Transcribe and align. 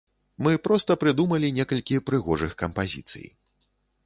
Мы 0.45 0.53
проста 0.67 0.95
прыдумалі 1.03 1.51
некалькі 1.59 2.01
прыгожых 2.09 2.57
кампазіцый. 2.63 3.25